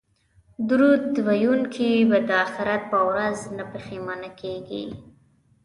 درود 0.69 1.05
ویونکی 1.27 1.91
به 2.09 2.17
د 2.27 2.29
اخرت 2.45 2.81
په 2.91 2.99
ورځ 3.09 3.37
نه 3.57 3.63
پښیمانه 3.73 4.29
کیږي 4.41 4.85